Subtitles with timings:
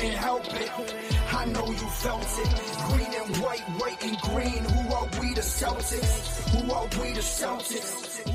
[0.00, 0.70] couldn't help it.
[1.30, 2.48] I know you felt it.
[2.88, 4.64] Green and white, white and green.
[4.64, 6.48] Who are we the Celtics?
[6.50, 8.26] Who are we the Celtics?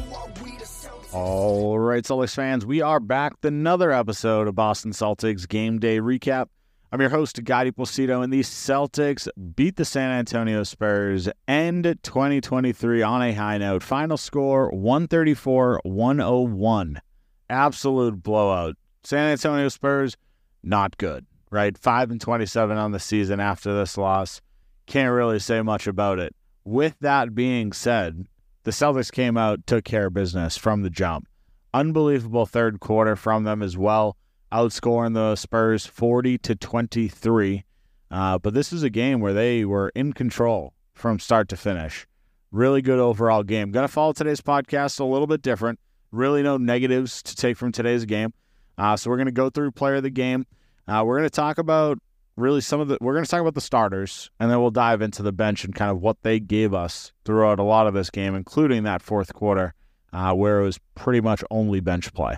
[1.11, 5.99] All right, Celtics fans, we are back with another episode of Boston Celtics Game Day
[5.99, 6.49] Recap.
[6.91, 13.01] I'm your host, Gotti Placido, and the Celtics beat the San Antonio Spurs, end 2023
[13.01, 13.81] on a high note.
[13.81, 17.01] Final score 134 101.
[17.49, 18.75] Absolute blowout.
[19.03, 20.15] San Antonio Spurs,
[20.63, 21.25] not good,
[21.55, 21.77] right?
[21.77, 24.41] 5 and 27 on the season after this loss.
[24.85, 26.35] Can't really say much about it.
[26.65, 28.25] With that being said,
[28.63, 31.27] the Celtics came out, took care of business from the jump.
[31.73, 34.17] Unbelievable third quarter from them as well
[34.51, 37.63] outscoring the Spurs 40 to 23.
[38.11, 42.05] Uh, but this is a game where they were in control from start to finish.
[42.51, 43.71] Really good overall game.
[43.71, 45.79] Going to follow today's podcast a little bit different.
[46.11, 48.33] Really no negatives to take from today's game.
[48.77, 50.45] Uh, so we're going to go through player of the game.
[50.87, 51.99] Uh, we're going to talk about
[52.35, 52.97] really some of the.
[53.01, 55.73] We're going to talk about the starters, and then we'll dive into the bench and
[55.73, 59.33] kind of what they gave us throughout a lot of this game, including that fourth
[59.33, 59.73] quarter,
[60.13, 62.37] uh, where it was pretty much only bench play.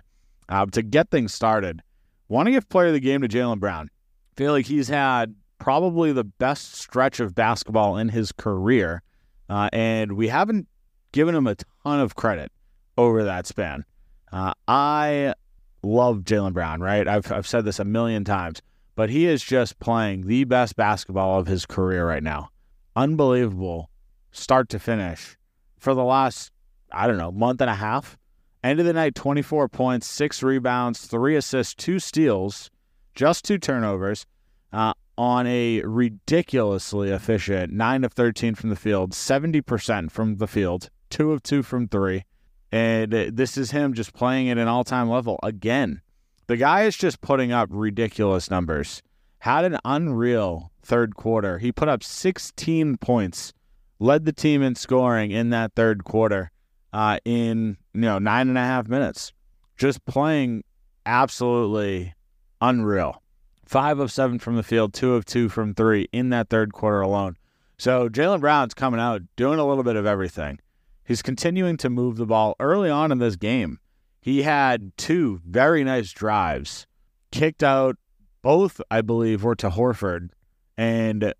[0.50, 1.82] Uh, to get things started,
[2.30, 3.90] Want to give player of the game to Jaylen Brown.
[4.36, 9.02] Feel like he's had probably the best stretch of basketball in his career,
[9.50, 10.68] uh, and we haven't
[11.14, 12.52] given him a ton of credit
[12.98, 13.86] over that span.
[14.32, 15.34] Uh, I
[15.88, 17.08] love Jaylen Brown, right?
[17.08, 18.62] I've, I've said this a million times,
[18.96, 22.50] but he is just playing the best basketball of his career right now.
[22.96, 23.90] Unbelievable
[24.32, 25.38] start to finish
[25.78, 26.52] for the last,
[26.92, 28.18] I don't know, month and a half.
[28.64, 32.70] End of the night, 24 points, six rebounds, three assists, two steals,
[33.16, 34.26] just two turnovers
[34.74, 40.90] uh, on a ridiculously efficient 9 of 13 from the field, 70% from the field,
[41.10, 42.24] two of two from three.
[42.72, 46.02] And this is him just playing at an all time level again.
[46.48, 49.02] The guy is just putting up ridiculous numbers.
[49.40, 51.60] Had an unreal third quarter.
[51.60, 53.54] He put up 16 points,
[54.00, 56.52] led the team in scoring in that third quarter
[56.94, 59.34] uh, in you know nine and a half minutes,
[59.78, 60.64] just playing
[61.06, 62.14] absolutely
[62.62, 63.22] unreal.
[63.66, 67.02] Five of seven from the field, two of two from three in that third quarter
[67.02, 67.36] alone.
[67.78, 70.60] So Jaylen Brown's coming out doing a little bit of everything.
[71.08, 73.80] He's continuing to move the ball early on in this game.
[74.20, 76.86] He had two very nice drives,
[77.32, 77.96] kicked out.
[78.42, 80.30] Both, I believe, were to Horford,
[80.78, 81.34] and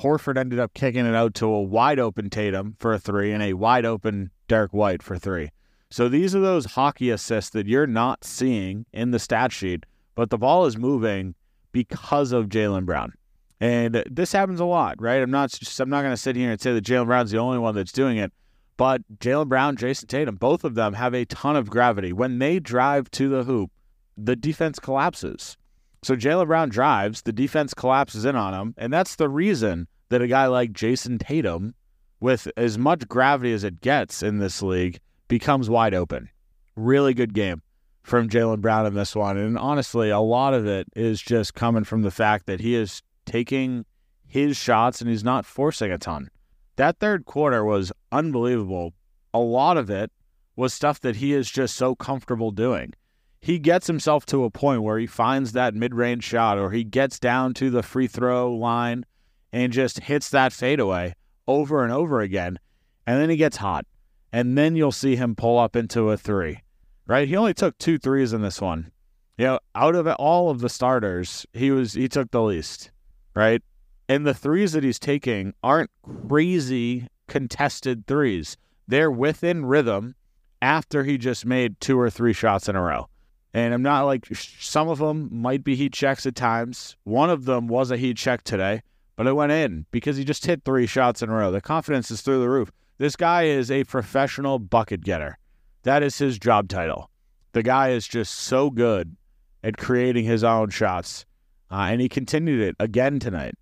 [0.00, 3.42] Horford ended up kicking it out to a wide open Tatum for a three and
[3.42, 5.50] a wide open Derrick White for three.
[5.88, 10.30] So these are those hockey assists that you're not seeing in the stat sheet, but
[10.30, 11.36] the ball is moving
[11.70, 13.12] because of Jaylen Brown.
[13.60, 15.22] And this happens a lot, right?
[15.22, 17.58] I'm not I'm not going to sit here and say that Jaylen Brown's the only
[17.58, 18.32] one that's doing it,
[18.82, 22.12] but Jaylen Brown, Jayson Tatum, both of them have a ton of gravity.
[22.12, 23.70] When they drive to the hoop,
[24.16, 25.56] the defense collapses.
[26.02, 30.20] So Jaylen Brown drives, the defense collapses in on him, and that's the reason that
[30.20, 31.76] a guy like Jayson Tatum,
[32.18, 34.98] with as much gravity as it gets in this league,
[35.28, 36.28] becomes wide open.
[36.74, 37.62] Really good game
[38.02, 39.36] from Jaylen Brown in this one.
[39.36, 43.00] And honestly, a lot of it is just coming from the fact that he is
[43.26, 43.84] taking
[44.26, 46.30] his shots and he's not forcing a ton.
[46.74, 48.92] That third quarter was unbelievable.
[49.34, 50.12] A lot of it
[50.54, 52.94] was stuff that he is just so comfortable doing
[53.42, 56.84] he gets himself to a point where he finds that mid range shot or he
[56.84, 59.04] gets down to the free throw line
[59.52, 61.14] and just hits that fadeaway
[61.48, 62.60] over and over again.
[63.04, 63.84] And then he gets hot.
[64.32, 66.62] And then you'll see him pull up into a three,
[67.06, 67.26] right?
[67.26, 68.92] He only took two threes in this one.
[69.36, 72.92] You know, out of all of the starters, he was he took the least,
[73.34, 73.60] right?
[74.08, 75.90] And the threes that he's taking aren't
[76.28, 78.58] crazy contested threes.
[78.86, 80.14] They're within rhythm
[80.60, 83.08] after he just made two or three shots in a row.
[83.54, 86.94] And I'm not like some of them might be heat checks at times.
[87.04, 88.82] One of them was a heat check today,
[89.16, 91.50] but it went in because he just hit three shots in a row.
[91.50, 92.70] The confidence is through the roof.
[92.98, 95.38] This guy is a professional bucket getter.
[95.84, 97.08] That is his job title.
[97.52, 99.16] The guy is just so good
[99.64, 101.24] at creating his own shots.
[101.70, 103.54] Uh, and he continued it again tonight.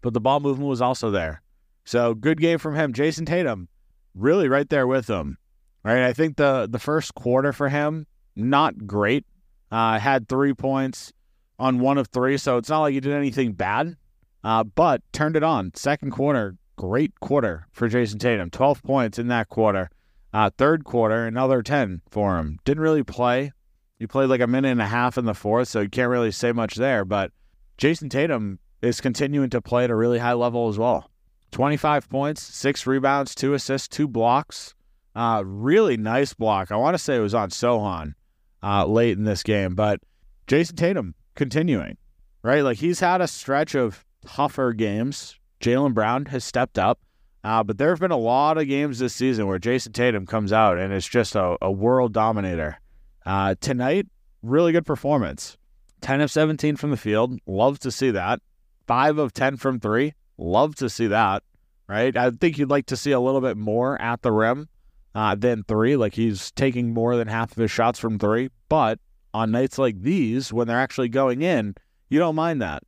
[0.00, 1.42] But the ball movement was also there.
[1.90, 2.92] So good game from him.
[2.92, 3.66] Jayson Tatum,
[4.14, 5.38] really right there with him.
[5.82, 6.04] Right.
[6.04, 8.06] I think the the first quarter for him,
[8.36, 9.26] not great.
[9.72, 11.12] Uh, had three points
[11.58, 13.96] on one of three, so it's not like he did anything bad,
[14.44, 15.72] uh, but turned it on.
[15.74, 18.50] Second quarter, great quarter for Jayson Tatum.
[18.50, 19.90] 12 points in that quarter.
[20.32, 22.60] Uh, third quarter, another 10 for him.
[22.64, 23.50] Didn't really play.
[23.98, 26.30] He played like a minute and a half in the fourth, so you can't really
[26.30, 27.04] say much there.
[27.04, 27.32] But
[27.78, 31.09] Jayson Tatum is continuing to play at a really high level as well.
[31.50, 34.74] 25 points, six rebounds, two assists, two blocks.
[35.14, 36.70] Uh, really nice block.
[36.70, 38.14] I want to say it was on Sochan
[38.62, 39.74] uh, late in this game.
[39.74, 40.00] But
[40.46, 41.96] Jayson Tatum continuing.
[42.42, 42.62] right?
[42.62, 45.38] Like he's had a stretch of tougher games.
[45.60, 47.00] Jaylen Brown has stepped up.
[47.42, 50.52] Uh, but there have been a lot of games this season where Jayson Tatum comes
[50.52, 52.78] out and it's just a, a world dominator.
[53.24, 54.06] Uh, tonight,
[54.42, 55.56] really good performance.
[56.02, 57.38] 10 of 17 from the field.
[57.46, 58.40] Love to see that.
[58.86, 60.14] 5 of 10 from three.
[60.40, 61.42] Love to see that,
[61.86, 62.16] right?
[62.16, 64.68] I think you'd like to see a little bit more at the rim
[65.14, 65.96] uh, than three.
[65.96, 68.48] Like he's taking more than half of his shots from three.
[68.70, 68.98] But
[69.34, 71.74] on nights like these, when they're actually going in,
[72.08, 72.82] you don't mind that.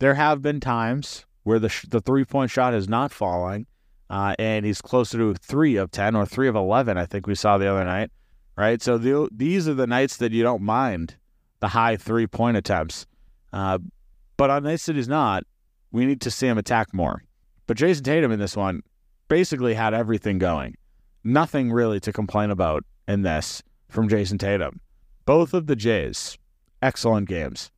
[0.00, 3.66] There have been times where the, sh- the three point shot is not falling
[4.10, 7.34] uh, and he's closer to three of 10 or three of 11, I think we
[7.34, 8.10] saw the other night,
[8.56, 8.80] right?
[8.82, 11.16] So the, these are the nights that you don't mind
[11.60, 13.06] the high three point attempts.
[13.52, 13.78] Uh,
[14.36, 15.44] but on nights that he's not,
[15.92, 17.22] we need to see him attack more.
[17.66, 18.82] But Jayson Tatum in this one
[19.28, 20.76] basically had everything going.
[21.24, 24.80] Nothing really to complain about in this from Jayson Tatum.
[25.24, 26.38] Both of the Jays,
[26.80, 27.70] excellent games.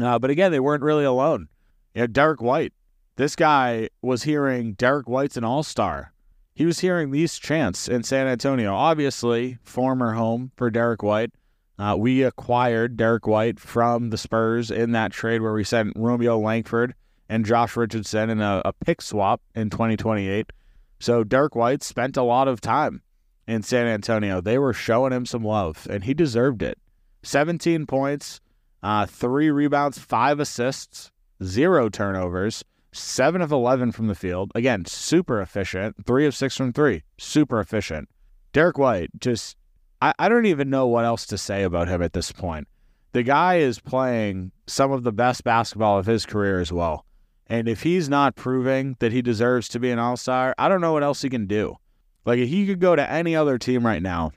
[0.00, 1.48] Uh, but again, they weren't really alone.
[1.94, 2.72] You know, Derrick White
[3.16, 6.12] this guy was hearing Derrick White's an all star.
[6.54, 8.74] He was hearing these chants in San Antonio.
[8.74, 11.30] Obviously, former home for Derrick White.
[11.78, 16.38] Uh, we acquired Derrick White from the Spurs in that trade where we sent Romeo
[16.38, 16.94] Langford
[17.28, 20.52] and Josh Richardson in a, a pick swap in 2028.
[20.98, 23.02] So Derrick White spent a lot of time
[23.46, 24.40] in San Antonio.
[24.40, 26.78] They were showing him some love, and he deserved it.
[27.22, 28.40] 17 points,
[28.82, 31.10] uh, three rebounds, five assists,
[31.42, 32.64] zero turnovers
[32.96, 34.52] seven of 11 from the field.
[34.54, 35.96] Again, super efficient.
[36.06, 37.02] Three of six from three.
[37.18, 38.08] Super efficient.
[38.52, 39.56] Derrick White, just,
[40.00, 42.68] I, I don't even know what else to say about him at this point.
[43.12, 47.05] The guy is playing some of the best basketball of his career as well.
[47.48, 50.80] And if he's not proving that he deserves to be an all star, I don't
[50.80, 51.76] know what else he can do.
[52.24, 54.32] Like, if he could go to any other team right now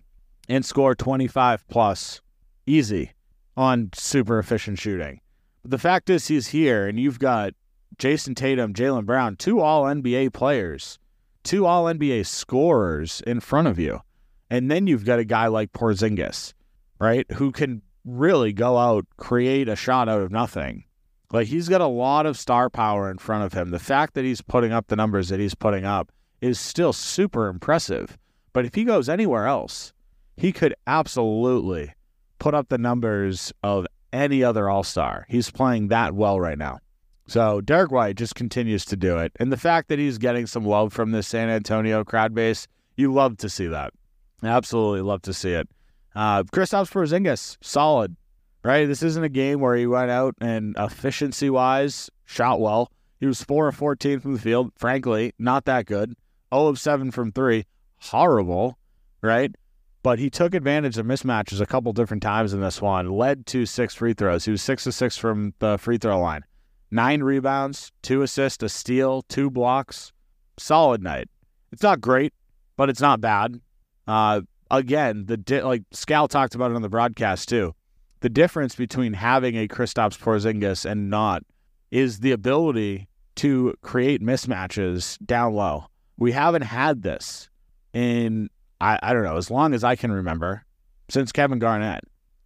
[0.48, 2.22] and score 25 plus
[2.68, 3.14] easy
[3.58, 5.22] on super efficient shooting.
[5.64, 7.54] But the fact is, he's here, and you've got
[7.98, 11.00] Jayson Tatum, Jaylen Brown, two all NBA players,
[11.44, 14.02] two all NBA scorers in front of you.
[14.50, 16.54] And then you've got a guy like Porzingis,
[17.00, 20.86] right, who can really go out, create a shot out of nothing.
[21.32, 23.70] Like he's got a lot of star power in front of him.
[23.72, 26.12] The fact that he's putting up the numbers that he's putting up
[26.42, 28.18] is still super impressive.
[28.54, 29.94] But if he goes anywhere else,
[30.36, 31.94] he could absolutely
[32.40, 35.26] put up the numbers of any other All Star.
[35.30, 36.80] He's playing that well right now.
[37.28, 39.32] So Derrick White just continues to do it.
[39.40, 43.14] And the fact that he's getting some love from the San Antonio crowd base, you
[43.14, 43.94] love to see that.
[44.42, 45.70] Absolutely love to see it.
[46.16, 48.16] Uh, Kristaps Porzingis, solid,
[48.64, 48.86] right?
[48.86, 52.92] This isn't a game where he went out and efficiency wise shot well.
[53.20, 54.72] He was 4 of 14 from the field.
[54.78, 56.16] Frankly, not that good.
[56.54, 57.66] 0 of 7 from 3.
[57.98, 58.78] Horrible,
[59.22, 59.54] right?
[60.02, 63.66] But he took advantage of mismatches a couple different times in this one, led to
[63.66, 64.46] six free throws.
[64.46, 66.44] He was 6 of 6 from the free throw line
[66.92, 70.12] nine rebounds, two assists, a steal, two blocks.
[70.58, 71.30] Solid night.
[71.72, 72.34] It's not great,
[72.76, 73.62] but it's not bad.
[74.08, 74.42] Uh,
[74.72, 77.76] again, the di- like Scal talked about it on the broadcast too.
[78.22, 81.44] The difference between having a Kristaps Porzingis and not
[81.90, 85.86] is the ability to create mismatches down low.
[86.18, 87.50] We haven't had this
[87.94, 88.50] in
[88.82, 90.64] I, I don't know as long as I can remember
[91.10, 92.04] since Kevin Garnett,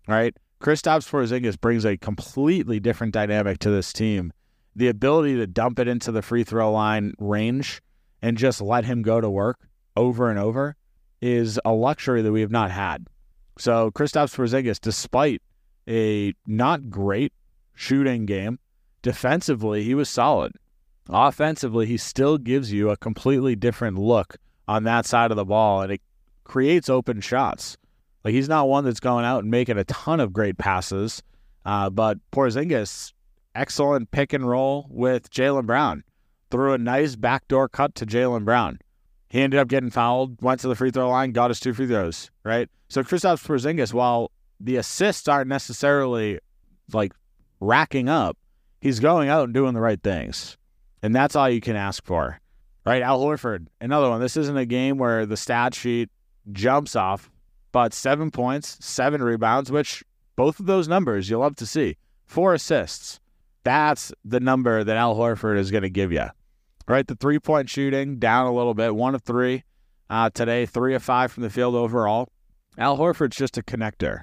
[0.08, 0.36] right?
[0.62, 4.32] Kristaps Porzingis brings a completely different dynamic to this team.
[4.76, 7.82] The ability to dump it into the free throw line range
[8.22, 9.60] and just let him go to work
[9.98, 10.76] over and over
[11.22, 13.08] is a luxury that we have not had.
[13.58, 15.42] So Kristaps Porzingis, despite
[15.88, 17.34] a not great
[17.74, 18.60] shooting game,
[19.02, 20.54] defensively he was solid.
[21.10, 24.38] Offensively, he still gives you a completely different look
[24.68, 26.02] on that side of the ball, and it
[26.46, 27.78] creates open shots.
[28.24, 31.22] Like he's not one that's going out and making a ton of great passes.
[31.66, 33.14] Uh, but Porzingis,
[33.56, 36.04] excellent pick and roll with Jaylen Brown.
[36.52, 38.80] Threw a nice backdoor cut to Jaylen Brown.
[39.30, 41.88] He ended up getting fouled, went to the free throw line, got his two free
[41.88, 42.70] throws, right?
[42.88, 44.32] So Kristaps Porzingis, while
[44.64, 46.40] the assists aren't necessarily
[46.92, 47.14] like
[47.60, 48.38] racking up,
[48.82, 50.58] he's going out and doing the right things.
[51.02, 52.40] And that's all you can ask for,
[52.86, 53.02] right?
[53.02, 54.22] Al Horford, another one.
[54.22, 56.10] This isn't a game where the stat sheet
[56.52, 57.30] jumps off
[57.74, 60.04] but seven points, seven rebounds, which
[60.38, 61.98] both of those numbers you'll love to see.
[62.26, 63.20] Four assists.
[63.64, 66.28] That's the number that Al Horford is going to give you.
[66.88, 67.08] Right?
[67.08, 69.64] The three point shooting down a little bit, one of three
[70.10, 72.30] uh, today, three of five from the field overall.
[72.78, 74.22] Al Horford's just a connector,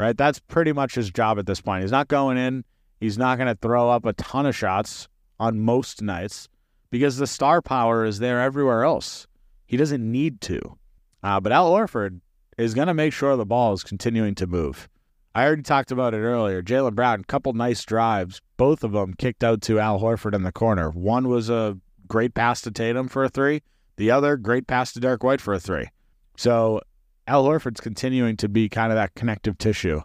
[0.00, 0.16] right?
[0.16, 1.82] That's pretty much his job at this point.
[1.82, 2.64] He's not going in,
[2.98, 6.48] he's not going to throw up a ton of shots on most nights
[6.90, 9.26] because the star power is there everywhere else.
[9.66, 10.78] He doesn't need to.
[11.22, 12.20] Uh, but Al Horford,
[12.60, 14.88] is going to make sure the ball is continuing to move.
[15.34, 16.62] I already talked about it earlier.
[16.62, 20.52] Jaylen Brown, couple nice drives, both of them kicked out to Al Horford in the
[20.52, 20.90] corner.
[20.90, 23.62] One was a great pass to Tatum for a three.
[23.96, 25.88] The other, great pass to Derrick White for a three.
[26.36, 26.80] So
[27.30, 30.00] Al Horford's continuing to be kind of that connective tissue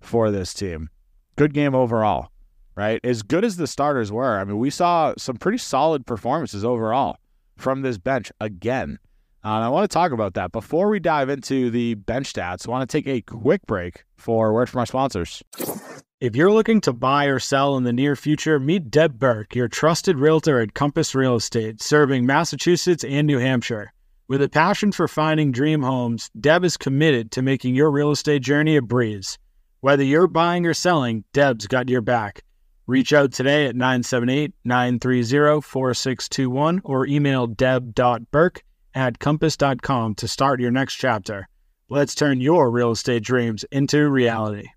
[0.00, 0.88] for this team.
[1.36, 2.30] Good game overall,
[2.74, 2.98] right?
[3.04, 7.18] As good as the starters were, I mean, we saw some pretty solid performances overall
[7.58, 8.98] from this bench again.
[9.44, 10.52] Uh, and I want to talk about that.
[10.52, 14.54] Before we dive into the bench stats, I want to take a quick break for
[14.54, 15.42] word from our sponsors.
[16.18, 19.68] If you're looking to buy or sell in the near future, meet Deb Burke, your
[19.68, 23.92] trusted realtor at Compass Real Estate, serving Massachusetts and New Hampshire.
[24.30, 28.42] With a passion for finding dream homes, Deb is committed to making your real estate
[28.42, 29.36] journey a breeze.
[29.80, 32.44] Whether you're buying or selling, Deb's got your back.
[32.86, 38.62] Reach out today at 978 930 4621 or email deb.burke
[38.94, 41.48] at compass.com to start your next chapter.
[41.88, 44.68] Let's turn your real estate dreams into reality.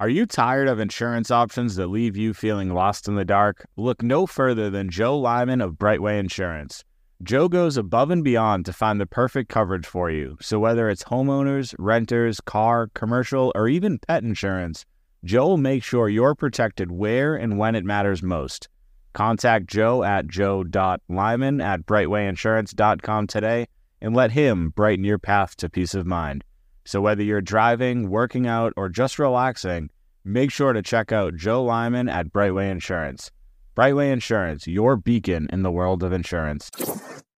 [0.00, 3.66] Are you tired of insurance options that leave you feeling lost in the dark?
[3.76, 6.82] Look no further than Joe Lyman of Brightway Insurance.
[7.22, 10.38] Joe goes above and beyond to find the perfect coverage for you.
[10.40, 14.86] So whether it's homeowners, renters, car, commercial, or even pet insurance,
[15.22, 18.70] Joe will make sure you're protected where and when it matters most.
[19.12, 23.66] Contact Joe at joe.lyman at brightwayinsurance.com today
[24.00, 26.42] and let him brighten your path to peace of mind.
[26.86, 29.90] So whether you're driving, working out, or just relaxing,
[30.24, 33.30] make sure to check out Joe Lyman at Brightway Insurance.
[33.80, 36.70] Brightway Insurance, your beacon in the world of insurance.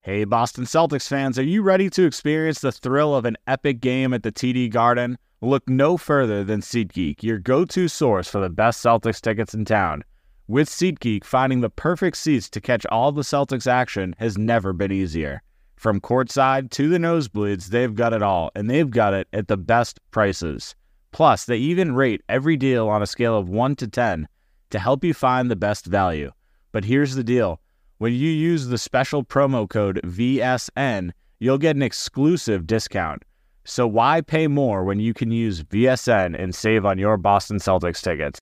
[0.01, 4.13] Hey, Boston Celtics fans, are you ready to experience the thrill of an epic game
[4.13, 5.19] at the TD Garden?
[5.41, 9.65] Look no further than SeatGeek, your go to source for the best Celtics tickets in
[9.65, 10.03] town.
[10.49, 14.91] With SeatGeek, finding the perfect seats to catch all the Celtics action has never been
[14.91, 15.43] easier.
[15.77, 19.57] From courtside to the nosebleeds, they've got it all, and they've got it at the
[19.57, 20.75] best prices.
[21.13, 24.27] Plus, they even rate every deal on a scale of 1 to 10
[24.73, 26.33] to help you find the best value.
[26.73, 27.61] But here's the deal
[27.99, 33.23] when you use the special promo code VSN, you'll get an exclusive discount.
[33.65, 38.03] So why pay more when you can use VSN and save on your Boston Celtics
[38.03, 38.41] tickets?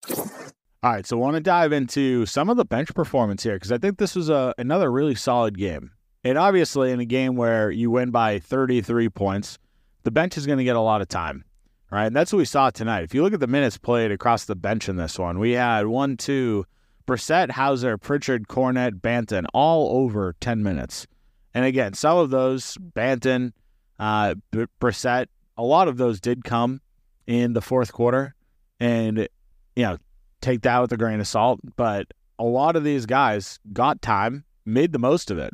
[0.83, 3.71] All right, so I want to dive into some of the bench performance here because
[3.71, 5.91] I think this was a, another really solid game.
[6.25, 9.59] And obviously, in a game where you win by 33 points,
[10.05, 11.45] the bench is going to get a lot of time,
[11.91, 12.07] right?
[12.07, 13.05] And that's what we saw tonight.
[13.05, 15.87] If you look at the minutes played across the bench in this one, we had
[15.87, 16.67] one, two,
[17.07, 21.07] Brissett, Hauser, Pritchard, Kornet, Banton, all over 10 minutes.
[21.55, 23.53] And again, some of those, Banton,
[23.99, 24.37] uh,
[24.81, 26.81] Brissett, a lot of those did come
[27.27, 28.35] in the fourth quarter.
[28.79, 29.29] And,
[29.77, 29.99] you know,
[30.41, 31.61] take that with a grain of salt.
[31.77, 32.07] But
[32.39, 35.53] a lot of these guys got time, made the most of it.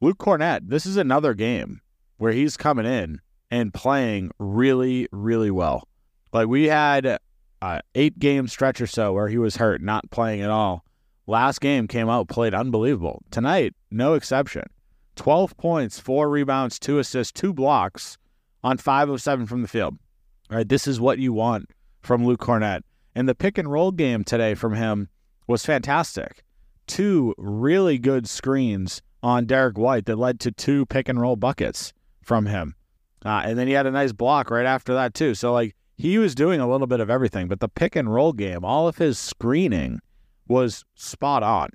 [0.00, 1.80] Luke Kornet, this is another game
[2.18, 5.88] where he's coming in and playing really, really well.
[6.32, 7.18] Like we had
[7.62, 10.84] uh, eight game stretch or so where he was hurt, not playing at all.
[11.26, 13.22] Last game came out, played unbelievable.
[13.30, 14.64] Tonight, no exception.
[15.16, 18.16] 12 points, four rebounds, two assists, two blocks
[18.62, 19.96] on five of seven from the field.
[20.50, 21.70] All right, this is what you want
[22.02, 22.82] from Luke Kornet.
[23.14, 25.08] And the pick and roll game today from him
[25.46, 26.44] was fantastic.
[26.86, 31.92] Two really good screens on Derrick White that led to two pick and roll buckets
[32.22, 32.76] from him.
[33.24, 35.34] Uh, and then he had a nice block right after that, too.
[35.34, 38.32] So, like, he was doing a little bit of everything, but the pick and roll
[38.32, 40.00] game, all of his screening
[40.46, 41.70] was spot on.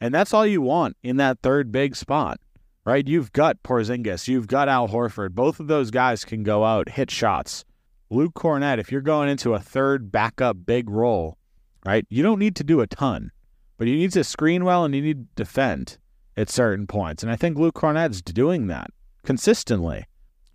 [0.00, 2.40] And that's all you want in that third big spot,
[2.84, 3.06] right?
[3.06, 5.32] You've got Porzingis, you've got Al Horford.
[5.32, 7.64] Both of those guys can go out, hit shots.
[8.08, 11.36] Luke Kornet, if you're going into a third backup big role,
[11.84, 13.30] right, you don't need to do a ton,
[13.78, 15.98] but you need to screen well and you need to defend
[16.36, 17.22] at certain points.
[17.22, 18.90] And I think Luke Kornet's doing that
[19.24, 20.06] consistently.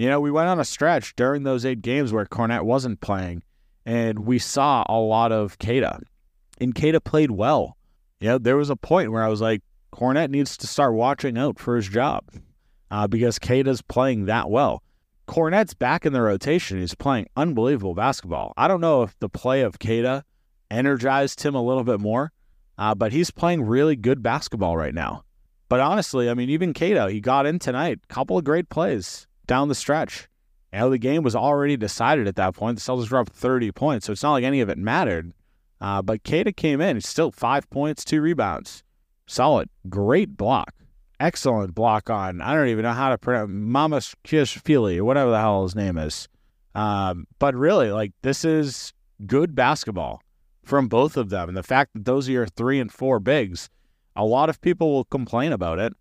[0.02, 3.44] You know, we went on a stretch during those eight games where Kornet wasn't playing,
[3.86, 6.00] and we saw a lot of Queta.
[6.60, 7.78] And Queta played well.
[8.20, 9.62] You know, there was a point where I was like,
[9.94, 12.24] Kornet needs to start watching out for his job
[12.90, 14.82] uh, because Queta's playing that well.
[15.28, 16.80] Kornet's back in the rotation.
[16.80, 18.54] He's playing unbelievable basketball.
[18.58, 20.24] I don't know if the play of Queta
[20.72, 22.32] energized him a little bit more,
[22.80, 25.26] uh, but he's playing really good basketball right now.
[25.70, 28.00] But honestly, I mean, even Queta, he got in tonight.
[28.08, 30.30] Couple of great plays down the stretch.
[30.72, 32.78] You know, the game was already decided at that point.
[32.78, 35.34] The Celtics were up 30 points, so it's not like any of it mattered.
[35.82, 36.96] Uh, but Queta came in.
[36.96, 38.82] He's still five points, two rebounds.
[39.28, 39.68] Solid.
[39.90, 40.74] Great block.
[41.20, 45.40] Excellent block on, I don't even know how to pronounce Mamas Kishfili or whatever the
[45.40, 46.30] hell his name is.
[46.74, 48.94] Um, but really, like, this is
[49.28, 50.22] good basketball
[50.64, 51.50] from both of them.
[51.50, 53.70] And the fact that those are your three and four bigs–
[54.16, 55.94] a lot of people will complain about it.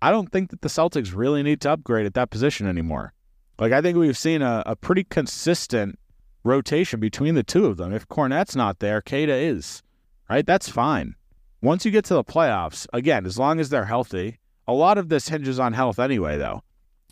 [0.00, 3.12] I don't think that the Celtics really need to upgrade at that position anymore.
[3.58, 5.98] Like, I think we've seen a, a pretty consistent
[6.44, 7.92] rotation between the two of them.
[7.92, 9.82] If Kornet's not there, Queta is,
[10.30, 10.46] right?
[10.46, 11.16] That's fine.
[11.60, 14.38] Once you get to the playoffs, again, as long as they're healthy,
[14.68, 16.62] a lot of this hinges on health anyway, though.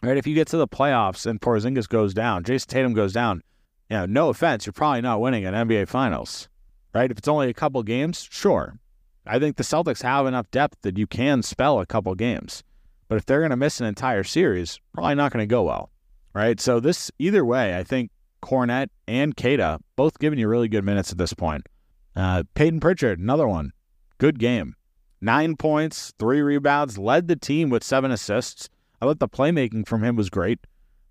[0.03, 0.17] Right?
[0.17, 3.43] If you get to the playoffs and Porzingis goes down, Jayson Tatum goes down,
[3.91, 6.49] you know, no offense, you're probably not winning an NBA Finals,
[6.95, 7.11] right?
[7.11, 8.79] If it's only a couple games, sure.
[9.27, 12.63] I think the Celtics have enough depth that you can spell a couple games.
[13.09, 15.91] But if they're going to miss an entire series, probably not going to go well,
[16.35, 16.59] right?
[16.61, 18.11] So this, either way, I think
[18.43, 21.67] Kornet and Queta both giving you really good minutes at this point.
[22.15, 23.73] Uh, Payton Pritchard, another one,
[24.19, 24.75] good game,
[25.21, 28.69] nine points, three rebounds, led the team with seven assists.
[29.01, 30.61] I thought the playmaking from him was great.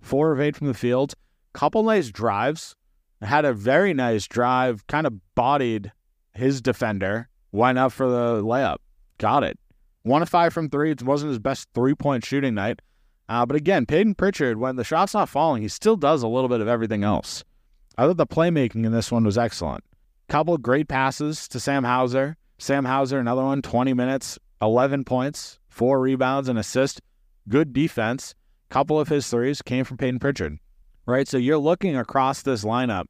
[0.02, 1.14] Four of eight from the field,
[1.54, 2.76] couple nice drives.
[3.22, 5.92] Had a very nice drive, kind of bodied
[6.34, 8.78] his defender, went up for the layup,
[9.18, 9.58] got it.
[10.06, 10.92] One of five from three.
[10.92, 12.80] It wasn't his best three point shooting night.
[13.28, 16.48] Uh, but again, Payton Pritchard, when the shot's not falling, he still does a little
[16.48, 17.44] bit of everything else.
[17.98, 19.84] I thought the playmaking in this one was excellent.
[20.30, 22.38] Couple great passes to Sam Hauser.
[22.60, 27.02] Sam Hauser, another one, 20 minutes, 11 points, four rebounds, and assist.
[27.50, 28.36] Good defense.
[28.70, 30.60] Couple of his threes came from Payton Pritchard,
[31.08, 31.28] right?
[31.28, 33.06] So you're looking across this lineup.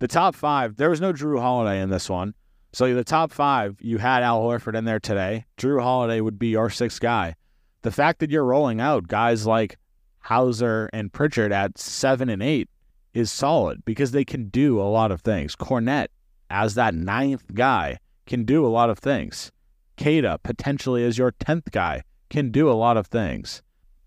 [0.00, 2.34] The top five, there was no Jrue Holiday in this one.
[2.72, 5.46] So the top five, you had Al Horford in there today.
[5.56, 7.34] Jrue Holiday would be your sixth guy.
[7.82, 9.76] The fact that you're rolling out guys like
[10.20, 12.68] Hauser and Pritchard at seven and eight
[13.12, 15.56] is solid because they can do a lot of things.
[15.56, 16.08] Kornet,
[16.48, 19.50] as that ninth guy, can do a lot of things.
[19.96, 23.62] Queta, potentially as your tenth guy, can do a lot of things.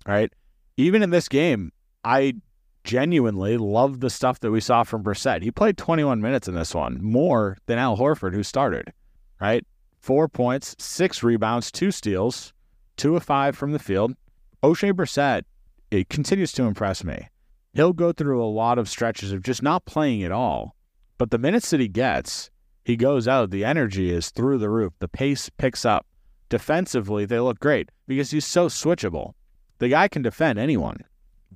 [0.07, 0.31] Right?
[0.77, 1.71] Even in this game,
[2.03, 2.35] I
[2.83, 5.41] genuinely love the stuff that we saw from Brissett.
[5.41, 8.91] He played 21 minutes in this one, more than Al Horford, who started,
[9.39, 9.65] right?
[9.99, 12.53] Four points, six rebounds, two steals,
[12.97, 14.13] two of five from the field.
[14.61, 15.43] Oshae Brissett,
[15.91, 17.29] it continues to impress me.
[17.73, 20.75] He'll go through a lot of stretches of just not playing at all,
[21.17, 22.51] but the minutes that he gets,
[22.83, 26.05] he goes out, the energy is through the roof, the pace picks up.
[26.49, 29.33] Defensively, they look great because he's so switchable.
[29.79, 30.97] The guy can defend anyone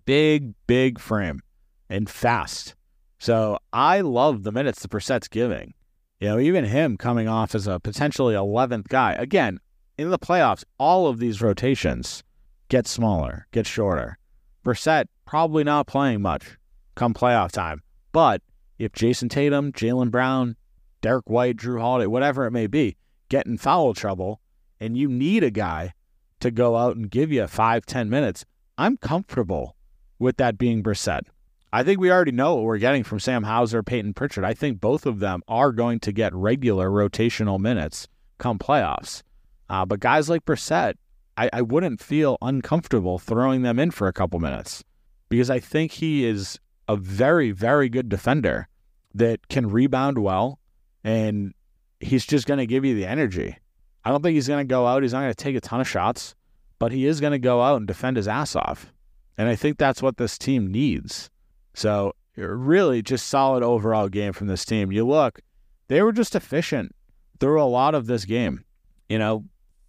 [0.07, 1.41] big, big frame
[1.89, 2.75] and fast.
[3.19, 5.73] So I love the minutes the Brissett's giving.
[6.19, 9.13] You know, even him coming off as a potentially 11th guy.
[9.13, 9.59] Again,
[9.97, 12.23] in the playoffs, all of these rotations
[12.69, 14.17] get smaller, get shorter.
[14.65, 16.57] Brissett probably not playing much
[16.95, 17.83] come playoff time.
[18.13, 18.41] But
[18.79, 20.55] if Jayson Tatum, Jaylen Brown,
[21.01, 22.95] Derrick White, Jrue Holiday, whatever it may be,
[23.27, 24.39] get in foul trouble
[24.79, 25.93] and you need a guy
[26.39, 28.45] to go out and give you five, ten minutes,
[28.77, 29.75] I'm comfortable
[30.19, 31.23] with that being Brissett.
[31.71, 34.45] I think we already know what we're getting from Sam Hauser, Payton Pritchard.
[34.45, 39.21] I think both of them are going to get regular rotational minutes come playoffs.
[39.69, 40.95] Uh, but guys like Brissett,
[41.35, 44.83] I, I wouldn't feel uncomfortable throwing them in for a couple minutes
[45.29, 48.69] because I think he is a very, very good defender
[49.13, 50.59] that can rebound well
[51.03, 51.53] and
[51.99, 53.57] he's just going to give you the energy.
[54.05, 55.03] I don't think he's going to go out.
[55.03, 56.33] He's not going to take a ton of shots,
[56.79, 58.93] but he is going to go out and defend his ass off.
[59.37, 61.29] And I think that's what this team needs.
[61.73, 64.91] So, really, just solid overall game from this team.
[64.91, 65.41] You look,
[65.87, 66.95] they were just efficient
[67.39, 68.63] through a lot of this game.
[69.09, 69.45] You know,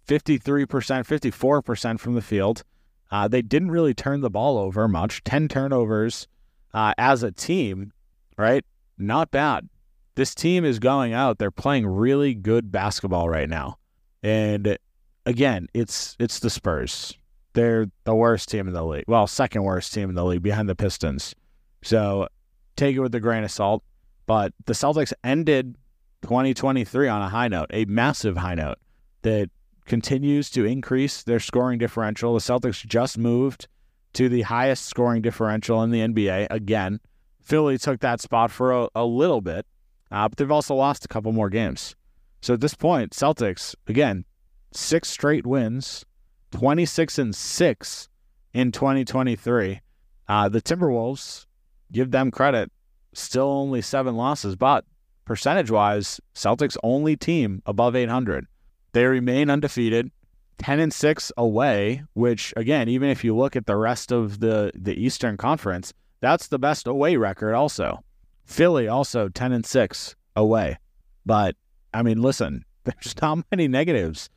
[0.07, 2.63] 53%, 54% from the field.
[3.11, 5.23] Uh, they didn't really turn the ball over much.
[5.23, 6.27] 10 turnovers
[6.73, 7.91] uh, as a team,
[8.37, 8.63] right?
[8.97, 9.67] Not bad.
[10.15, 11.37] This team is going out.
[11.37, 13.77] They're playing really good basketball right now.
[14.21, 14.77] And
[15.25, 17.17] again, it's it's the Spurs
[17.53, 19.05] they're the worst team in the league.
[19.07, 21.35] Well, second worst team in the league behind the Pistons.
[21.81, 22.27] So
[22.75, 23.83] take it with a grain of salt.
[24.25, 25.75] But the Celtics ended
[26.21, 28.77] 2023 on a high note, a massive high note
[29.23, 29.49] that
[29.85, 32.33] continues to increase their scoring differential.
[32.33, 33.67] The Celtics just moved
[34.13, 36.99] to the highest scoring differential in the NBA again.
[37.41, 39.65] Philly took that spot for a, a little bit,
[40.11, 41.95] uh, but they've also lost a couple more games.
[42.41, 44.25] So at this point, Celtics, again,
[44.71, 46.05] six straight wins
[46.51, 48.09] 26 and 6
[48.53, 49.81] in 2023.
[50.27, 51.45] Uh, the Timberwolves,
[51.91, 52.71] give them credit,
[53.13, 54.85] still only seven losses, but
[55.25, 58.45] percentage wise, Celtics only team above 800.
[58.91, 60.11] They remain undefeated,
[60.57, 64.71] 10 and 6 away, which again, even if you look at the rest of the,
[64.75, 68.03] the Eastern Conference, that's the best away record also.
[68.45, 70.77] Philly also 10 and 6 away.
[71.25, 71.55] But
[71.93, 74.29] I mean, listen, there's not many negatives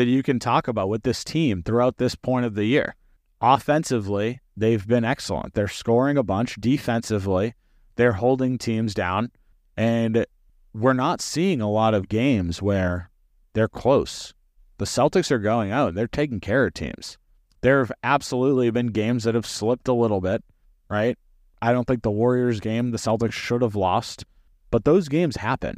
[0.00, 2.96] that you can talk about with this team throughout this point of the year.
[3.42, 5.52] Offensively, they've been excellent.
[5.52, 6.56] They're scoring a bunch.
[6.58, 7.54] Defensively,
[7.96, 9.30] they're holding teams down.
[9.76, 10.24] And
[10.72, 13.10] we're not seeing a lot of games where
[13.52, 14.32] they're close.
[14.78, 17.18] The Celtics are going out, they're taking care of teams.
[17.60, 20.42] There have absolutely been games that have slipped a little bit,
[20.88, 21.18] right?
[21.60, 24.24] I don't think the Warriors game the Celtics should have lost,
[24.70, 25.76] but those games happen,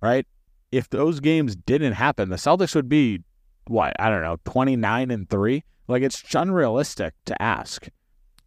[0.00, 0.28] right?
[0.70, 3.24] If those games didn't happen, the Celtics would be
[3.66, 5.64] what, I don't know, 29 and 3.
[5.88, 7.88] Like it's unrealistic to ask.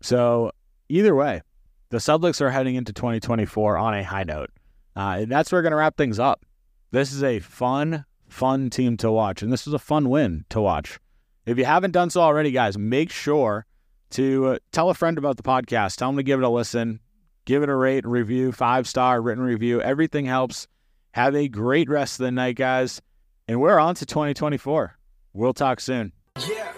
[0.01, 0.51] So,
[0.89, 1.41] either way,
[1.89, 4.49] the Celtics are heading into 2024 on a high note.
[4.95, 6.45] Uh, and that's where we're going to wrap things up.
[6.91, 10.61] This is a fun, fun team to watch, and this was a fun win to
[10.61, 10.99] watch.
[11.45, 13.65] If you haven't done so already, guys, make sure
[14.11, 15.97] to uh, tell a friend about the podcast.
[15.97, 16.99] Tell them to give it a listen,
[17.45, 19.81] give it a rate, review, five star, written review.
[19.81, 20.67] Everything helps.
[21.11, 23.01] Have a great rest of the night, guys.
[23.47, 24.96] And we're on to 2024.
[25.37, 26.13] We'll talk soon.
[26.49, 26.73] Yeah,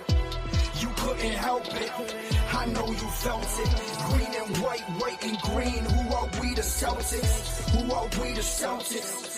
[0.81, 1.91] you couldn't help it.
[2.53, 3.69] I know you felt it.
[4.09, 5.85] Green and white, white and green.
[5.85, 7.69] Who are we, the Celtics?
[7.69, 9.28] Who are we, the Celtics?